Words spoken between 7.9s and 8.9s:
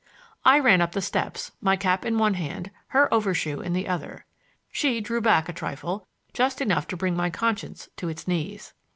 to its knees.